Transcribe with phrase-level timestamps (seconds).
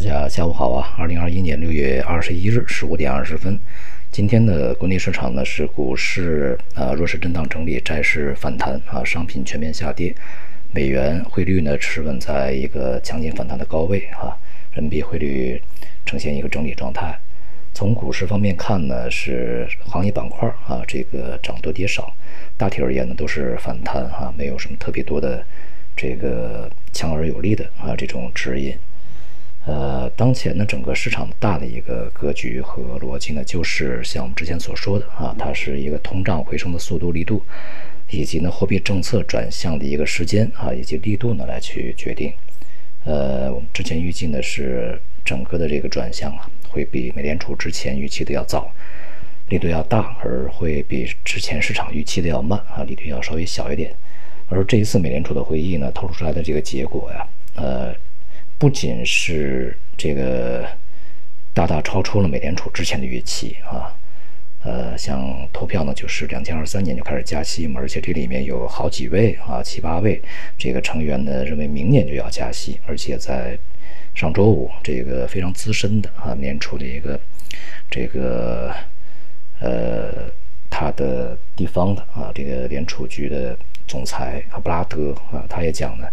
[0.00, 0.94] 大家下午好啊！
[0.96, 3.60] 二零二一年六月二十一日十五点二十分，
[4.10, 10.14] 今天的国内市场呢是股市啊弱势震荡整理，债市反弹啊，商品全面下跌，
[10.72, 14.32] 美元汇率呢持稳在一个强劲反弹的高位啊，
[14.72, 15.60] 人民币汇率
[16.06, 17.14] 呈现一个整理状态。
[17.74, 22.10] 从股市方面看呢，是行业板块啊这个涨多跌少，
[22.56, 25.44] 大体而言呢都是反弹啊，没有什么特别多的
[25.94, 28.74] 这个强而有力的啊这种指引。
[29.70, 37.40] 呃，当前呢，整个市场大的一个格局和逻辑呢，就是像我们之前所说的啊，它是一个通胀回升的速度、力度，
[38.10, 42.32] 以及呢货币政策转向的一个时间啊，以及力度呢来去决定。
[43.04, 48.68] 呃，我们之前预计呢是整个的这个转向啊，会比美联储之前预期的要早，
[49.50, 53.94] 力度要大，而会比之前市场预期的要慢啊，力度要稍微小一点。
[54.48, 57.24] 而这一次美联储的会议呢，透露出来的这个结果呀，
[57.54, 57.94] 呃。
[58.60, 60.68] 不仅是这个
[61.54, 63.96] 大大超出了美联储之前的预期啊，
[64.62, 70.20] 呃，像投票呢，就是两千二三年就开始加息嘛，而且这里面有好几位啊，七八位
[70.58, 73.58] 这个成员呢认为明年就要加息，而且在
[74.14, 77.18] 上周五，这个非常资深的啊，年初的一个
[77.90, 78.74] 这个
[79.58, 80.30] 呃，
[80.80, 83.54] 他的地方的啊，这个联储局的。
[83.90, 86.06] 总裁啊，布拉德啊，他也讲呢，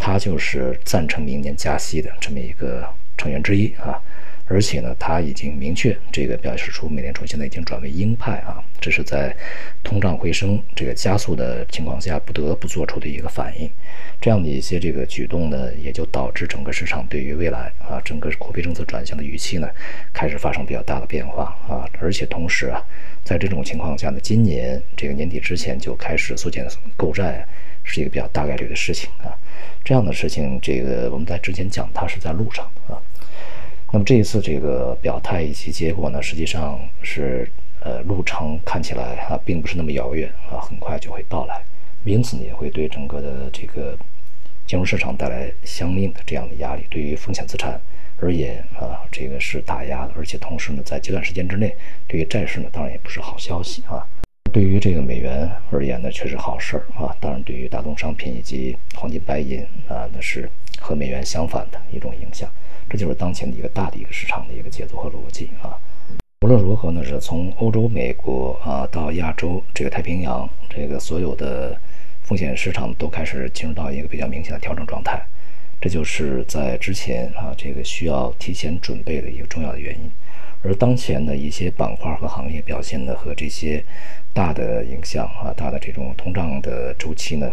[0.00, 2.84] 他就是赞成明年加息的这么一个
[3.16, 4.02] 成员之一啊，
[4.50, 9.34] 而且呢，他已经明确这个表示出美联储现在已经转为鹰派啊，这是在
[9.84, 13.70] 通胀回升这个加速的情况下不得不做出的一个反应。
[14.20, 19.68] 这样的一些这个举动呢，也就导致整个市场对于未来啊，整个货币政策转向的预期呢，
[20.12, 22.82] 开始发生比较大的变化啊，而且同时啊。
[23.22, 27.46] 在这种情况下呢，今年这个年底之前就开始缩减购债，
[27.84, 29.30] 是一个比较大概率的事情啊。
[29.84, 32.98] 这样的事情，这个我们在之前讲，它是在路上啊。
[33.92, 37.50] 那么这一次这个表态以及结果呢，实际上是
[37.82, 41.60] 呃路程看起来啊，并不是那么遥远啊，很快就会到来。
[42.04, 43.96] 因此呢，也会对整个的这个
[44.66, 47.80] 金融市场带来相应的这样的压力，对于风险资产。
[48.22, 51.74] 而言啊，这个是打压的，而且同时呢，在极短时间之内，
[52.06, 54.06] 对于债市呢，当然也不是好消息啊。
[54.52, 57.16] 对于这个美元而言呢，却是好事儿啊。
[57.18, 62.46] 当然，对于大宗商品以及黄金、白银啊，那是和美元相反的一种影响。
[62.90, 65.78] 这就是当前的一个大的一个市场的一个节奏和逻辑啊。
[66.42, 71.78] 无论如何呢，是从欧洲、美国啊到亚洲这个太平洋，这个所有的
[72.22, 75.22] 风险市场都开始进入到一个比较明显的调整状态。
[75.80, 80.10] 这就是在之前啊，这个需要提前准备的一个重要的原因。
[80.62, 83.82] 而当前的一些板块和行业表现呢和这些
[84.34, 87.50] 大的影响啊，大的这种通胀的周期呢，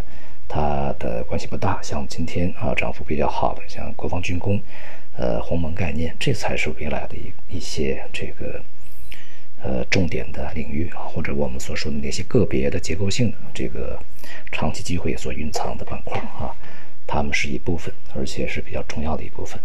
[0.48, 1.80] 它的关系不大。
[1.82, 4.60] 像今天啊，涨幅比较好的，像国防军工、
[5.18, 8.62] 呃，鸿蒙概念，这才是未来的一一些这个
[9.64, 14.00] 呃重点的领域啊，或者我们所说的那些个别的结构性的这个
[14.52, 16.54] 长期机会所蕴藏的板块啊。
[17.10, 19.58] 它们是一部分，而且是比较重要的一部分。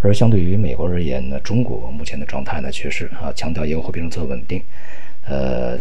[0.00, 4.62] 而相对于美国而言呢，中国目前的状态呢，确实啊，强调一个货币政策稳定。
[5.26, 5.76] 呃，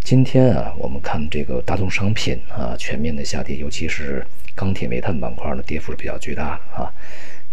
[0.00, 4.22] 今天啊，我们看这个大宗商品啊，全面的下跌，尤其是
[4.54, 6.92] 钢铁、煤炭板块呢，跌幅是比较巨大的啊。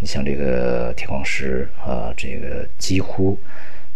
[0.06, 3.38] 像这个铁矿石啊，这个几乎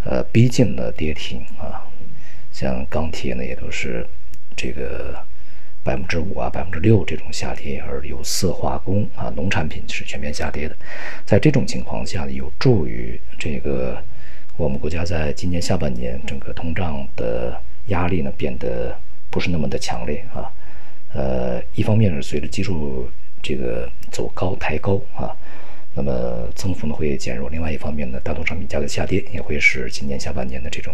[0.04, 1.86] 呃逼近了跌停啊。
[2.52, 4.06] 像钢铁呢，也都是
[4.56, 5.18] 这个。
[5.82, 10.76] 百分之五啊，百分之六这种下跌，而有色化工啊，农产品是全面下跌的。
[11.26, 13.98] 在这种情况下呢，有助于这个
[14.58, 18.96] 我们国家在今年下半年整个通胀的压力呢变得
[19.32, 20.52] 不是那么的强烈啊。
[21.14, 23.10] 呃，一方面是随着技术
[23.42, 25.36] 这个走高抬高啊，
[25.96, 30.94] 那么增幅呢会减弱；另外一方面呢，大宗商品价格下跌也会使今年下半年的这种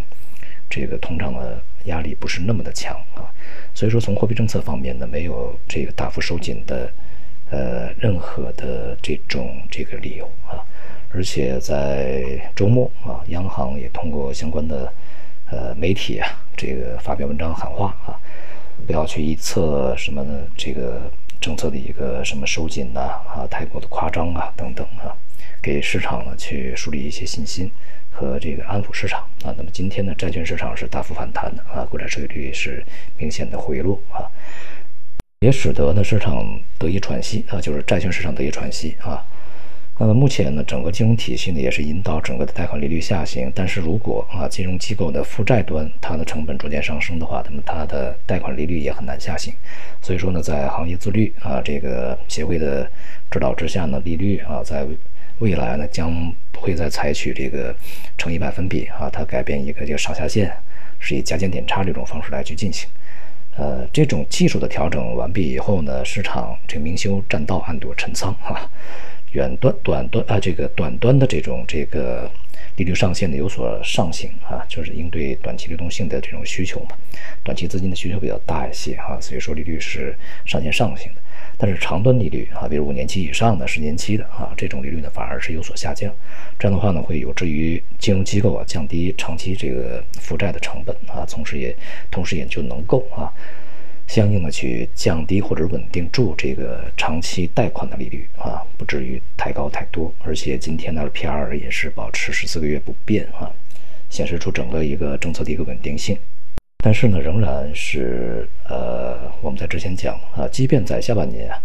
[0.69, 3.29] 这个通胀的压力不是那么的强啊。
[3.73, 6.91] 所以说，从货币政策方面呢，没有这个大幅收紧的，
[7.49, 10.63] 呃，任何的这种这个理由啊。
[11.11, 14.91] 而且在周末啊，央行也通过相关的
[15.51, 16.27] 呃媒体啊，
[16.57, 18.19] 这个发表文章喊话啊，
[18.87, 20.41] 不要去预测什么呢？
[20.57, 21.09] 这个
[21.45, 25.13] 政策的一个什么收紧呐啊，太过的夸张啊等等啊，
[25.61, 27.69] 给市场呢去树立一些信心。
[28.09, 32.83] 和这个安抚市场啊，那么今天呢，债券市场是大幅反弹的啊，国债收益率是
[33.17, 34.25] 明显的回落啊，
[35.41, 39.23] 也使得呢市场得以喘息啊，就是债券市场得以喘息啊。
[39.97, 49.53] 那么目前呢，整个金融体系呢也是引导整个的贷款利率下行，但是如果啊金融机构的负债端它的成本逐渐上升的话，那么它的贷款利率也很难下行。
[50.01, 52.91] 所以说呢，在行业自律啊这个协会的
[53.31, 54.85] 指导之下呢，利率啊在
[55.39, 56.11] 未来呢将
[56.51, 57.73] 不会再采取这个
[58.17, 60.51] 乘以百分比啊，它改变一个这个上下限，
[60.99, 62.89] 是以加减点差这种方式来去进行。
[63.57, 68.69] 呃，这种技术的调整完毕以后呢，市场这明修栈道，暗度陈仓啊，
[69.35, 72.31] 远端、短端啊，这个短端的这种这个
[72.77, 76.95] 利率上限呢有所上行啊，就是应对短期流动性的这种需求嘛，
[77.43, 81.21] 短期资金的需求比较大一些哈，所以说利率是上限上行的。
[81.57, 86.11] 但是长端利率啊，比如五年期以上的、十年期的啊，这种利率呢反而是有所下降。
[86.57, 91.75] 这样的话呢，会有助于金融机构啊降低长期这个负债的成本啊，同时也
[92.09, 93.31] 同时也就能够啊，
[94.07, 100.13] 相应的去降低或者稳定住这个长期贷款的利率啊，不至于太高太多。
[100.23, 103.51] 而且今天呢，P/R 也是保持十四个月不变啊，
[104.09, 106.17] 显示出整个一个政策的一个稳定性。
[106.83, 111.59] 但是呢，仍然是呃，我们在之前讲啊，即便在下半年啊，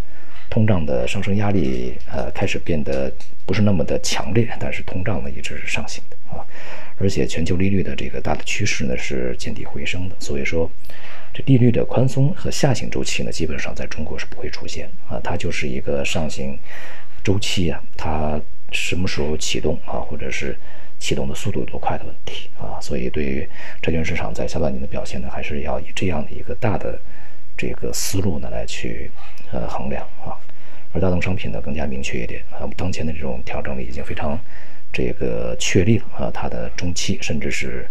[0.49, 3.11] 通胀的上升压力呃开始变得
[3.45, 6.43] 不是那么的强烈，但是通胀呢一直是上行的啊，
[6.97, 10.67] 而且全球利率的这个大的趋势呢是见底回升的，所以说
[11.33, 16.57] 这利率的宽松和下行周期呢，基本上在中国是不会出现啊，它就是一个上行
[17.23, 18.39] 周期啊，它
[18.71, 20.57] 什么时候启动啊，或者是。
[21.01, 23.49] 启动的速度有多快的问题啊，所以对于
[23.81, 27.01] 债券市场在下半年的表现呢，还是要以这样的一个大的
[27.57, 29.09] 这个思路呢来去
[29.51, 30.37] 呃衡量啊。
[30.93, 34.39] 而大宗商品呢更加明确一点啊，我们当前的这种调整呢已经非常
[34.93, 37.87] 这个确立了啊，它的中期甚至是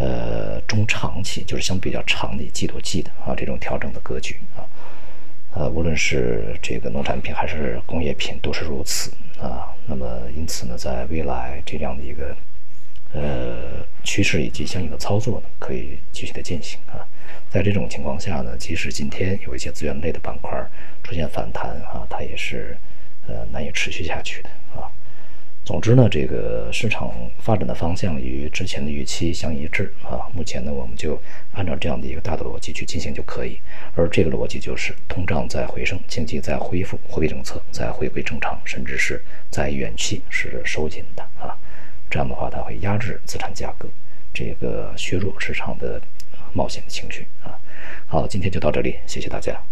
[0.00, 4.64] 呃中长期，就是相比较长的季度季的啊这种调整的格局啊。
[5.52, 9.74] 呃，无论是这个农产品还是工业品都是如此啊。
[9.86, 10.06] 那么，
[10.36, 12.36] 因此呢，在未来这样的一个
[13.12, 17.02] 呃趋势以及相应的操作呢，可以继续的进行啊。
[17.50, 20.50] 在这种情况下呢，即使今天有一些资源类的板块
[21.02, 22.78] 出现反弹啊，它也是
[23.26, 24.86] 呃难以持续下去的啊。
[25.70, 30.26] 总之呢，这个市场发展的方向与之前的预期相一致啊。
[30.34, 31.16] 目前呢，我们就
[31.52, 33.56] 按照这样的一个大的逻辑去进行就可以。
[33.94, 41.56] 而这个逻辑就是，通胀在回升，经济在恢复，货币政策在回归正常，甚至是在远期是收紧的啊。
[42.10, 43.88] 这样的话，它会压制资产价格，
[44.34, 46.02] 这个削弱市场的
[46.52, 47.54] 冒险的情绪啊。
[48.08, 49.70] 好，今天就到这里，谢谢大家。